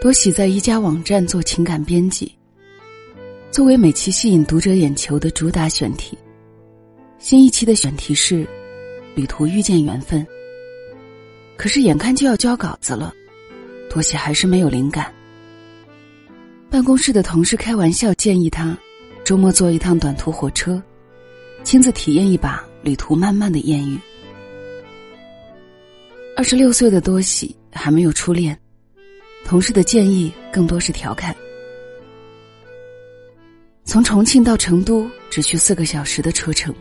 [0.00, 2.34] 多喜在一家网站做情感编辑，
[3.50, 6.18] 作为每期吸引读者眼球的主打选题，
[7.18, 8.46] 新一期的选题是
[9.14, 10.26] “旅途遇见缘分”。
[11.56, 13.14] 可是眼看就要交稿子了，
[13.88, 15.12] 多喜还是没有灵感。
[16.68, 18.76] 办公室的同事开玩笑建议他，
[19.24, 20.82] 周末坐一趟短途火车，
[21.62, 23.96] 亲自体验一把旅途漫漫的艳遇。
[26.34, 28.58] 二十六岁的多喜还没有初恋。
[29.44, 31.34] 同事的建议更多是调侃。
[33.84, 36.72] 从重庆到成都只需四个小时的车程，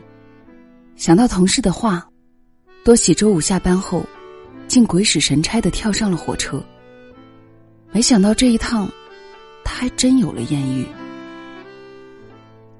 [0.95, 2.08] 想到同事的话，
[2.84, 4.05] 多喜周五下班后，
[4.67, 6.64] 竟鬼使神差的跳上了火车。
[7.92, 8.88] 没想到这一趟，
[9.64, 10.86] 他还真有了艳遇。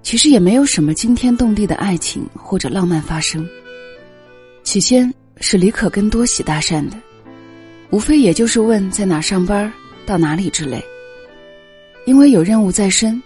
[0.04, 3.48] 其实也没有什么惊天动地的爱情或者浪漫发生。
[4.64, 6.98] 起先是李可跟多喜搭讪的。
[7.92, 9.72] 无非也就是问在哪上班，
[10.06, 10.84] 到哪里之类。
[12.06, 13.22] 因为有任务在身，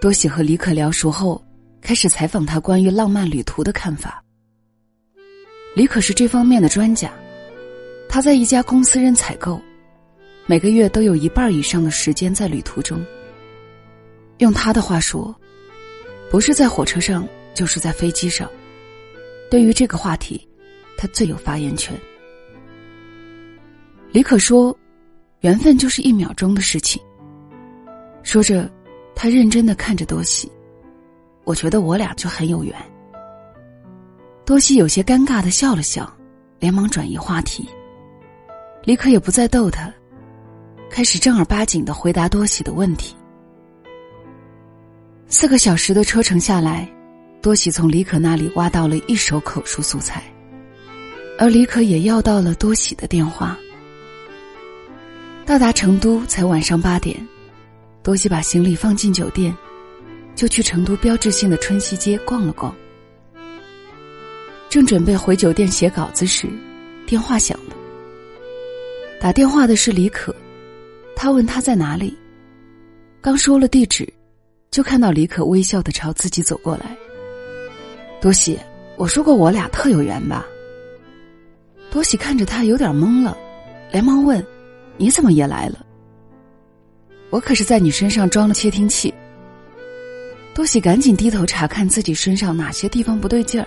[0.00, 1.44] 多喜和李可聊熟后，
[1.80, 4.22] 开始采访他关于浪漫旅途的看法。
[5.74, 7.12] 李可是这方面的专家，
[8.08, 9.60] 他在一家公司任采购，
[10.46, 13.04] 每个月都有一半以上的时间在旅途中。
[14.38, 15.34] 用他的话说，
[16.30, 18.48] 不是在火车上，就是在飞机上。
[19.50, 20.48] 对于这个话题，
[20.96, 21.94] 他最有发言权。
[24.12, 24.76] 李可说
[25.40, 27.02] ：“缘分就是一秒钟的事情。”
[28.22, 28.70] 说着，
[29.14, 30.50] 他认真的看着多喜，
[31.44, 32.74] 我觉得我俩就很有缘。
[34.44, 36.10] 多喜有些尴尬的笑了笑，
[36.58, 37.68] 连忙转移话题。
[38.84, 39.92] 李可也不再逗他，
[40.88, 43.14] 开始正儿八经的回答多喜的问题。
[45.28, 46.88] 四个小时的车程下来，
[47.42, 50.22] 多喜从李可那里挖到了一手口述素材，
[51.38, 53.58] 而李可也要到了多喜的电话。
[55.46, 57.16] 到达成都才晚上八点，
[58.02, 59.56] 多喜把行李放进酒店，
[60.34, 62.74] 就去成都标志性的春熙街逛了逛。
[64.68, 66.48] 正准备回酒店写稿子时，
[67.06, 67.76] 电话响了。
[69.20, 70.34] 打电话的是李可，
[71.14, 72.18] 他问他在哪里，
[73.20, 74.12] 刚说了地址，
[74.72, 76.96] 就看到李可微笑的朝自己走过来。
[78.20, 78.58] 多喜，
[78.96, 80.44] 我说过我俩特有缘吧？
[81.88, 83.38] 多喜看着他有点懵了，
[83.92, 84.44] 连忙问。
[84.96, 85.84] 你怎么也来了？
[87.30, 89.12] 我可是在你身上装了窃听器。
[90.54, 93.66] 多喜赶紧低头查看自己身上哪些地方不对劲儿。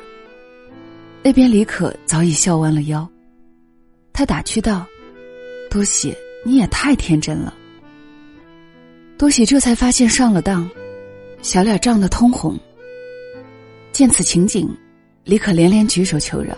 [1.22, 3.08] 那边李可早已笑弯了腰，
[4.12, 4.88] 他打趣道
[5.70, 7.54] ：“多喜，你也太天真了。”
[9.20, 10.68] 多喜这才发现上了当，
[11.42, 12.58] 小脸涨得通红。
[13.92, 14.68] 见此情景，
[15.26, 16.56] 李可连连举手求饶：“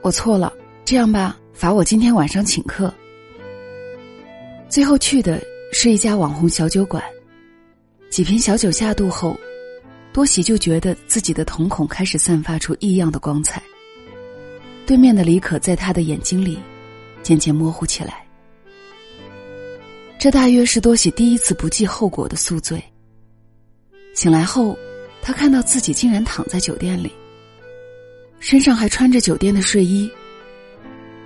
[0.00, 0.52] 我错了，
[0.84, 2.92] 这样吧，罚我今天晚上请客。”
[4.68, 5.42] 最后去的
[5.72, 7.02] 是一家网红小酒馆，
[8.10, 9.38] 几瓶小酒下肚后，
[10.12, 13.62] 多喜就觉得自己的瞳孔开始散发出异样的光彩。
[14.84, 16.58] 对面的李可在他的眼睛里
[17.22, 18.26] 渐渐模糊起来。
[20.18, 22.82] 这大约是多喜第一次不计后果的宿醉。
[24.14, 24.76] 醒来后，
[25.22, 27.10] 他看到自己竟然躺在酒店里，
[28.38, 30.10] 身上还穿着酒店的睡衣，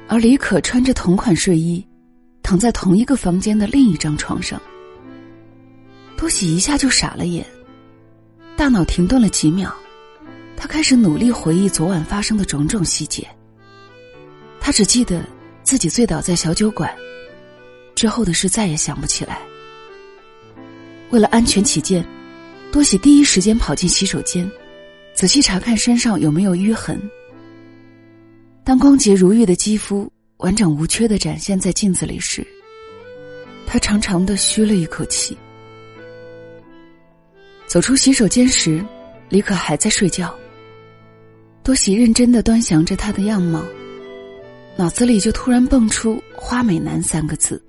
[0.07, 1.85] 而李可穿着同款睡衣。
[2.53, 4.61] 躺在同一个房间的另一张床上，
[6.19, 7.47] 多喜一下就傻了眼，
[8.59, 9.75] 大脑停顿了几秒，
[10.55, 13.27] 他开始努力回忆昨晚发生的种种细节。
[14.61, 15.25] 他只记得
[15.63, 16.95] 自己醉倒在小酒馆，
[17.95, 19.41] 之后的事再也想不起来。
[21.09, 22.07] 为了安全起见，
[22.71, 24.47] 多喜第一时间跑进洗手间，
[25.15, 27.01] 仔细查看身上有没有淤痕。
[28.63, 30.07] 当光洁如玉的肌肤。
[30.43, 32.47] 完整无缺的展现在镜子里时，
[33.65, 35.37] 他长长的吁了一口气。
[37.67, 38.85] 走出洗手间时，
[39.29, 40.35] 李可还在睡觉。
[41.63, 43.63] 多喜认真的端详着他的样貌，
[44.77, 47.63] 脑子里就突然蹦出“花美男”三个字。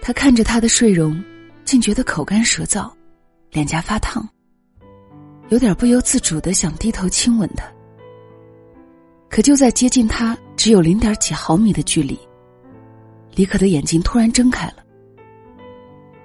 [0.00, 1.20] 他看着他的睡容，
[1.64, 2.88] 竟觉得口干舌燥，
[3.50, 4.26] 脸颊发烫，
[5.48, 7.64] 有点不由自主的想低头亲吻他。
[9.28, 10.36] 可就在接近他。
[10.56, 12.18] 只有零点几毫米的距离，
[13.36, 14.78] 李可的眼睛突然睁开了。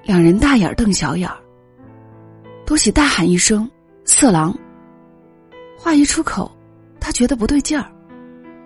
[0.03, 1.37] 两人大眼瞪小眼儿。
[2.65, 3.69] 多喜大喊一声
[4.05, 4.57] ：“色狼！”
[5.77, 6.51] 话一出口，
[6.99, 7.91] 他觉得不对劲儿。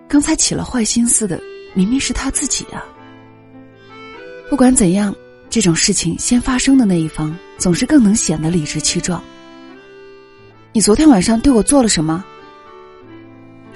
[0.08, 1.38] 刚才起了坏心思的，
[1.74, 2.82] 明明是他自己啊！
[4.48, 5.14] 不管怎样，
[5.50, 9.22] 这种事情先发生的那一方，总是更能显得理直气壮。
[10.72, 12.24] 你昨天晚上对我做了什么？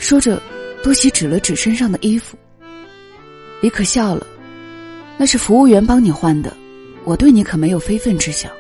[0.03, 0.43] 说着。
[0.83, 2.37] 多喜指了指身上的衣服，
[3.61, 4.27] 李可笑了，
[5.17, 6.53] 那是服务员帮你换的，
[7.05, 8.51] 我对你可没有非分之想。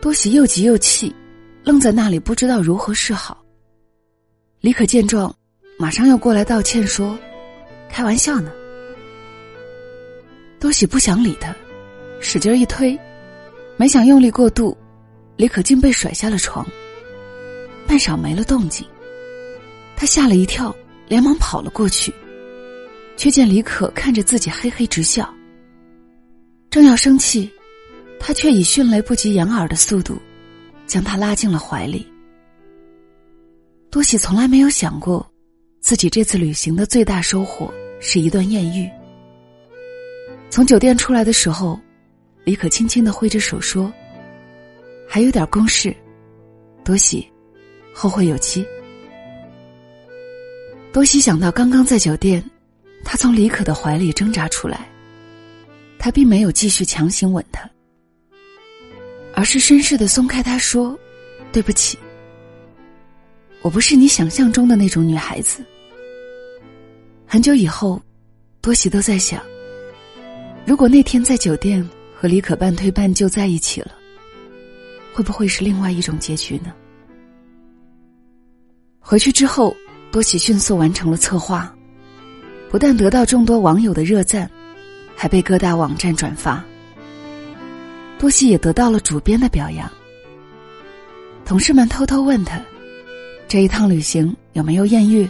[0.00, 1.14] 多喜又急又气，
[1.62, 3.44] 愣在那里不知道如何是好。
[4.62, 5.30] 李可见状，
[5.78, 7.18] 马上又过来道歉说
[7.92, 8.50] ：“开玩笑呢。”
[10.58, 11.54] 多喜不想理他，
[12.22, 12.98] 使劲一推，
[13.76, 14.74] 没想用力过度，
[15.36, 16.66] 李可竟被甩下了床。
[17.86, 18.86] 半晌没了动静，
[20.00, 20.74] 他吓了一跳，
[21.08, 22.10] 连忙跑了过去，
[23.18, 25.28] 却见李可看着自己嘿嘿直笑。
[26.70, 27.50] 正要生气，
[28.18, 30.18] 他却以迅雷不及掩耳的速度，
[30.86, 32.10] 将他拉进了怀里。
[33.90, 35.30] 多喜从来没有想过，
[35.80, 37.70] 自己这次旅行的最大收获
[38.00, 38.88] 是一段艳遇。
[40.48, 41.78] 从酒店出来的时候，
[42.44, 43.92] 李可轻轻的挥着手说
[45.06, 45.94] ：“还有点公事，
[46.82, 47.30] 多喜，
[47.92, 48.66] 后会有期。”
[50.92, 52.44] 多喜想到刚刚在酒店，
[53.04, 54.88] 他从李可的怀里挣扎出来，
[55.98, 57.68] 他并没有继续强行吻她，
[59.32, 60.98] 而是绅士的松开他说
[61.52, 61.96] ：“对不起，
[63.62, 65.64] 我不是你想象中的那种女孩子。”
[67.24, 68.02] 很久以后，
[68.60, 69.40] 多喜都在想。
[70.66, 73.92] 如果那天在酒店和李可半推半就在一起了，
[75.14, 76.74] 会不会是另外一种结局呢？
[78.98, 79.74] 回去之后，
[80.12, 81.72] 多喜迅速完成了策划，
[82.68, 84.50] 不但得到众多网友的热赞，
[85.14, 86.64] 还被各大网站转发。
[88.18, 89.90] 多喜也得到了主编的表扬。
[91.44, 92.60] 同事们偷偷问他，
[93.48, 95.28] 这一趟旅行有没有艳遇？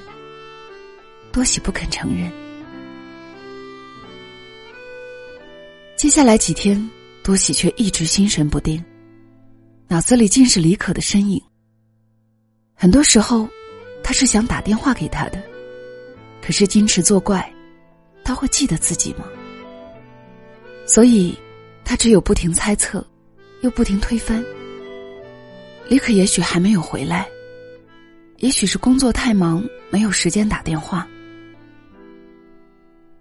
[1.30, 2.30] 多喜不肯承认。
[5.96, 6.90] 接下来几天，
[7.22, 8.82] 多喜却一直心神不定，
[9.88, 11.40] 脑子里尽是李可的身影。
[12.74, 13.46] 很多时候，
[14.02, 15.42] 他是想打电话给他的，
[16.42, 17.52] 可是矜持作怪，
[18.24, 19.24] 他会记得自己吗？
[20.86, 21.36] 所以，
[21.84, 23.06] 他只有不停猜测，
[23.62, 24.44] 又不停推翻。
[25.88, 27.28] 李可也许还没有回来，
[28.38, 31.06] 也许是工作太忙，没有时间打电话。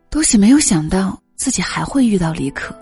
[0.09, 1.19] 多喜没有想到。
[1.39, 2.75] 自己还会遇到李可，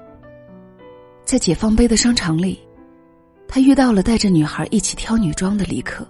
[1.24, 2.60] 在解放碑的商场里，
[3.48, 6.04] 他遇到了带着女孩一起挑女装的李可。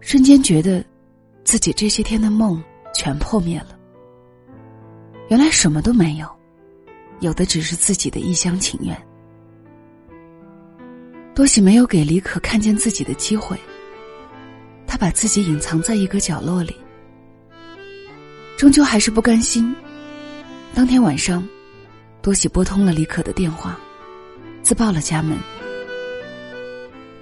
[0.00, 0.84] 瞬间觉得，
[1.44, 2.62] 自己这些天的梦
[2.94, 3.78] 全破灭了。
[5.28, 6.26] 原来什么都没有，
[7.20, 8.96] 有的只是自己的一厢情愿。
[11.34, 13.56] 多喜没有给李可看见自己的机会，
[14.86, 16.74] 他把自己隐藏在一个角落里，
[18.58, 19.74] 终究还是不甘心。
[20.74, 21.46] 当天晚上，
[22.20, 23.78] 多喜拨通了李可的电话，
[24.62, 25.38] 自报了家门。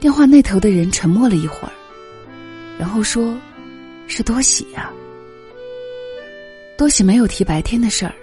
[0.00, 1.72] 电话那头的人沉默了一会儿，
[2.78, 3.36] 然后说
[4.06, 4.92] ：“是多喜呀。”
[6.78, 8.14] 多喜没有提白天的事儿，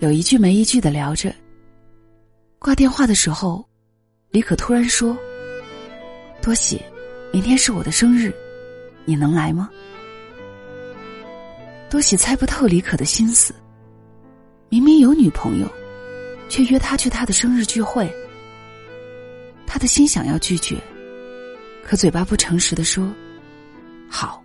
[0.00, 1.34] 有一句没一句的聊着。
[2.58, 3.66] 挂电话的时候，
[4.30, 5.16] 李可突然说
[6.42, 6.80] ：“多喜，
[7.32, 8.32] 明天是我的生日，
[9.06, 9.70] 你能来吗？”
[11.88, 13.54] 多喜猜不透李可的心思。
[14.68, 15.70] 明明有女朋友，
[16.48, 18.12] 却约他去他的生日聚会。
[19.66, 20.76] 他的心想要拒绝，
[21.84, 23.08] 可嘴巴不诚实的说
[24.08, 24.42] ：“好。”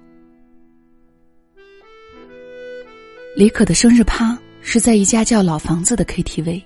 [3.35, 6.61] 李可的生日趴是在一家叫“老房子”的 KTV。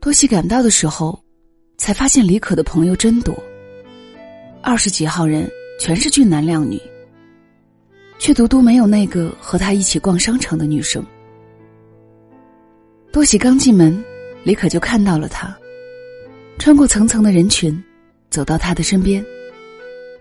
[0.00, 1.20] 多西赶到的时候，
[1.76, 3.36] 才发现李可的朋友真多，
[4.62, 6.80] 二十几号人，全是俊男靓女，
[8.18, 11.04] 却独独没有那个和他一起逛商场的女生。
[13.12, 14.02] 多喜刚进门，
[14.44, 15.54] 李可就看到了他，
[16.58, 17.82] 穿过层层的人群，
[18.30, 19.24] 走到他的身边，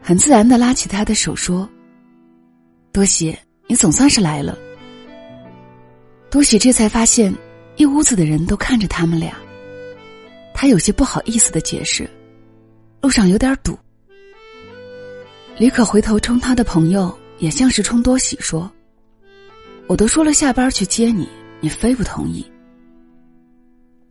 [0.08, 1.68] 很自然的拉起他的手说
[2.94, 3.36] ：“多喜，
[3.66, 4.56] 你总算是来了。”
[6.30, 7.34] 多喜这才发现，
[7.76, 9.36] 一屋子的人都看着他们俩。
[10.54, 12.08] 他有些不好意思的解释
[13.02, 13.76] ：“路上有点堵。”
[15.58, 18.72] 李可回头冲他的朋友，也像是冲多喜说
[19.90, 21.28] ：“我都说了下班去接你，
[21.62, 22.46] 你非不同意。”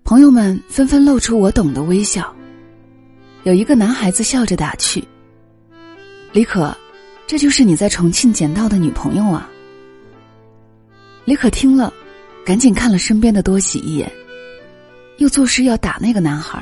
[0.03, 2.35] 朋友们纷纷露出我懂的微笑。
[3.45, 5.07] 有一个男孩子笑着打趣
[6.35, 6.76] ：“李可，
[7.29, 9.49] 这就是你在重庆捡到的女朋友啊。”
[11.25, 11.95] 李可听了，
[12.45, 14.11] 赶紧看了身边的多喜一眼，
[15.19, 16.61] 又作势要打那个男孩。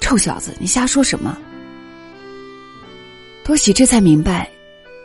[0.00, 1.36] 臭小子，你瞎说什么？
[3.44, 4.48] 多喜这才明白，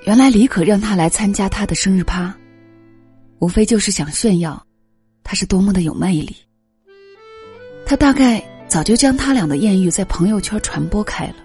[0.03, 2.31] 原来李可让他来参加他的生日趴，
[3.39, 4.63] 无非就是想炫耀，
[5.23, 6.35] 他是多么的有魅力。
[7.87, 11.35] 他大概早就将他俩的艳遇在朋友圈传播开了。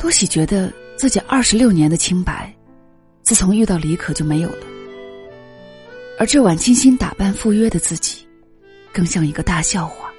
[0.00, 2.50] 多喜觉得自己二十六年的清白，
[3.20, 4.66] 自从遇到李可就没有了。
[6.18, 8.26] 而这晚精心打扮赴约的自己，
[8.94, 10.10] 更像一个大笑话。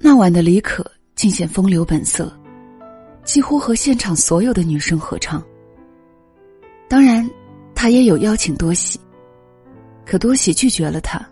[0.00, 2.36] 那晚的李可尽显风流本色，
[3.22, 5.40] 几乎和现场所有的女生合唱。
[6.88, 7.28] 当然，
[7.72, 8.98] 他也有邀请多喜，
[10.04, 11.24] 可多喜拒绝了他。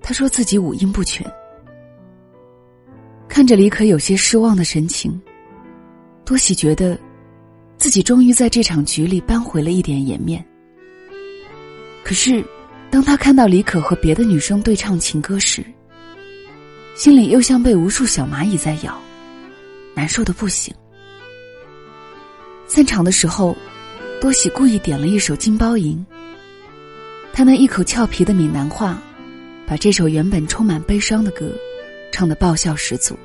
[0.00, 1.30] 他说自己五音不全。
[3.32, 5.18] 看着李可有些失望的神情，
[6.22, 6.98] 多喜觉得，
[7.78, 10.44] 自己终于在这场局里扳回了一点颜面。
[12.04, 12.44] 可是，
[12.90, 15.64] 当他看到李可和别的女生对唱情歌时，
[16.94, 19.00] 心里又像被无数小蚂蚁在咬，
[19.94, 20.74] 难受的不行。
[22.66, 23.56] 散场的时候，
[24.20, 25.96] 多喜故意点了一首《金包银》，
[27.32, 29.02] 他那一口俏皮的闽南话，
[29.66, 31.50] 把这首原本充满悲伤的歌，
[32.12, 33.18] 唱的爆笑十足。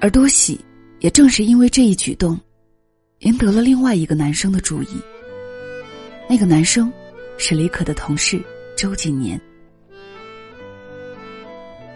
[0.00, 0.58] 而多喜
[1.00, 2.40] 也正是因为这一举动，
[3.18, 4.98] 赢得了另外一个男生的注意。
[6.26, 6.90] 那个男生。
[7.42, 8.38] 是李可的同事
[8.76, 9.40] 周景年。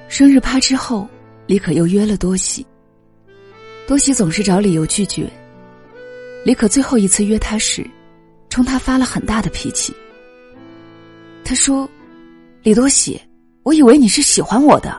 [0.08, 1.06] 生日趴之后，
[1.46, 2.66] 李可又约了多喜。
[3.86, 5.30] 多喜总是找理由拒绝。
[6.46, 7.86] 李可最后一次约他时，
[8.48, 9.92] 冲他发了很大的脾气。
[11.44, 11.86] 他说
[12.64, 13.20] ：“李多喜，
[13.64, 14.98] 我以为你是喜欢我的。”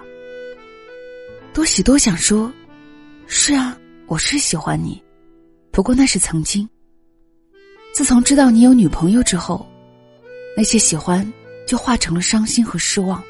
[1.56, 2.52] 多喜多想说
[3.28, 5.02] ：“是啊，我是喜欢你，
[5.72, 6.68] 不过那是曾经。
[7.94, 9.66] 自从知道你有女朋友之后。”
[10.58, 11.26] 那些喜欢，
[11.66, 13.24] 就化成了伤心和失望。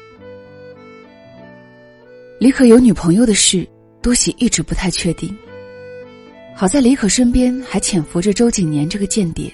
[2.40, 3.64] 李可有女朋友的事，
[4.02, 5.32] 多喜一直不太确定。
[6.52, 9.52] 好在李可身边还潜伏着周景年这个间谍。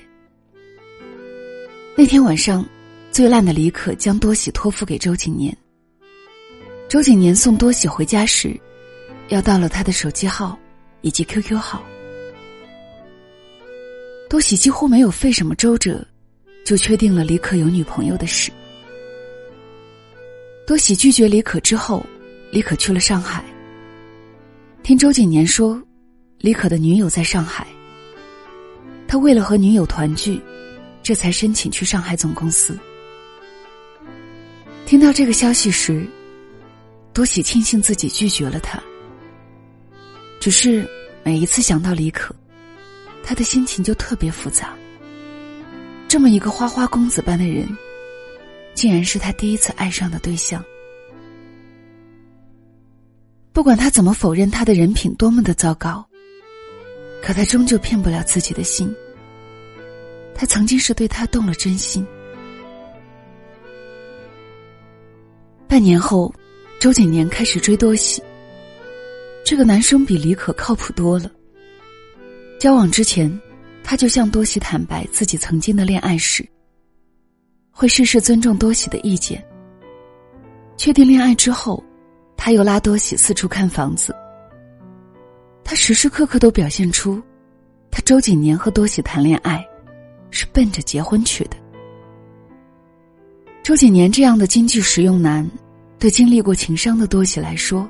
[1.95, 2.67] 那天晚上，
[3.11, 5.55] 最烂的李可将多喜托付给周景年。
[6.93, 8.55] 周景年送多喜回家时，
[9.29, 10.59] 要到了他的手机号
[11.01, 11.83] 以及 QQ 号。
[14.29, 16.07] 多喜几乎没有费什么周折。
[16.67, 18.53] 就确定了李可有女朋友的事。
[20.67, 22.05] 多喜拒绝李可之后，
[22.53, 23.43] 李可去了上海。
[24.83, 25.83] 听周景年说，
[26.39, 27.67] 李可的女友在上海。
[29.09, 30.39] 他为了和女友团聚，
[31.03, 32.79] 这才申请去上海总公司。
[34.85, 36.07] 听到这个消息时，
[37.13, 38.83] 多喜庆幸自己拒绝了他。
[40.41, 40.89] 只是
[41.23, 42.35] 每一次想到李可，
[43.23, 44.75] 他的心情就特别复杂。
[46.09, 47.69] 这么一个花花公子般的人，
[48.75, 50.63] 竟然是他第一次爱上的对象。
[53.53, 56.05] 不管他怎么否认他的人品多么的糟糕，
[57.23, 58.95] 可他终究骗不了自己的心。
[60.35, 62.05] 他曾经是对他动了真心。
[65.69, 66.35] 半年后，
[66.83, 68.21] 周景年开始追多喜。
[69.45, 71.31] 这个男生比李可靠谱多了。
[72.59, 73.41] 交往之前。
[73.85, 76.49] 他就向多喜坦白自己曾经的恋爱史，
[77.73, 79.45] 会事事尊重多喜的意见。
[80.77, 81.83] 确定恋爱之后，
[82.37, 84.15] 他又拉多喜四处看房子。
[85.65, 87.21] 他时时刻刻都表现出，
[87.91, 89.67] 他周景年和多喜谈恋爱，
[90.31, 91.57] 是奔着结婚去的。
[93.65, 95.47] 周景年这样的经济实用男，
[96.03, 97.89] 对经历过情伤的多喜来说，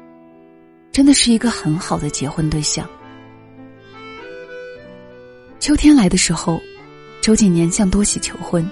[0.93, 2.87] 真的是一个很好的结婚对象。
[5.59, 6.61] 秋天来的时候，
[7.23, 8.69] 周景年向多喜求婚。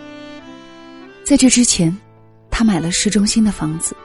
[1.24, 1.96] 在这之前，
[2.50, 3.96] 他买了市中心的房子。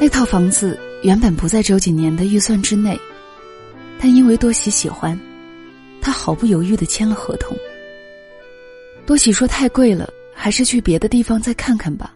[0.00, 2.98] 那套房子原本不在周景年的预算之内，
[4.00, 5.20] 但因为多喜喜欢，
[6.00, 7.54] 他毫不犹豫的签了合同。
[9.04, 12.14] 多喜说太贵了，还是去别的地方再看看吧。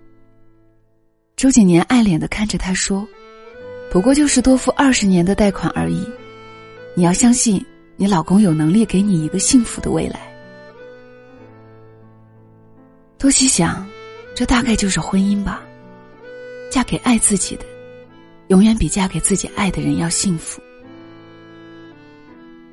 [1.36, 3.06] 周景年爱怜的看着他说
[3.90, 6.06] ：“不过就是多付二十年的贷款而已，
[6.94, 10.20] 你要相信。”你老公有能力给你一个幸福的未来。
[13.16, 13.86] 多西想，
[14.34, 15.62] 这大概就是婚姻吧。
[16.68, 17.64] 嫁给爱自己的，
[18.48, 20.60] 永远比嫁给自己爱的人要幸福。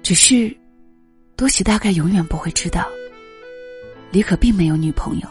[0.02, 0.56] 只是，
[1.36, 2.88] 多喜大概永远不会知道，
[4.10, 5.30] 李可并没有女朋友。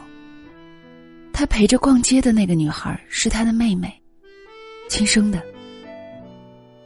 [1.39, 3.89] 他陪着逛街的那个女孩是他的妹妹，
[4.89, 5.41] 亲生的。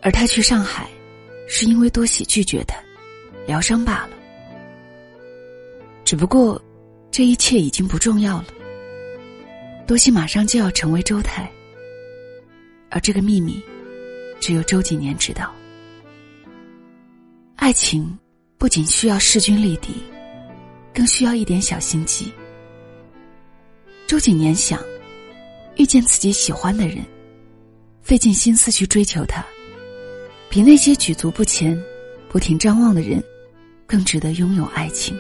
[0.03, 0.91] 而他去上海，
[1.49, 2.77] 是因为多喜拒绝他。
[3.47, 4.11] 疗伤罢了。
[6.05, 6.63] 只不过，
[7.11, 8.47] 这一切已经不重要了。
[9.87, 11.51] 多西马上就要成为周太，
[12.91, 13.59] 而这个秘密，
[14.39, 15.51] 只有周几年知道。
[17.57, 18.19] 爱情
[18.59, 19.95] 不仅需要势均力敌，
[20.93, 22.31] 更需要一点小心机。
[24.07, 24.81] 周景年想，
[25.77, 27.05] 遇见自己喜欢的人，
[28.03, 29.45] 费尽心思去追求他，
[30.49, 31.81] 比那些举足不前、
[32.29, 33.23] 不停张望的人。
[33.85, 35.15] 更值得拥有爱情。